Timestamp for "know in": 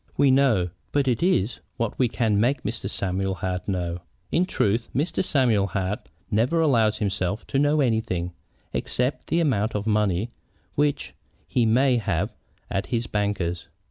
3.67-4.47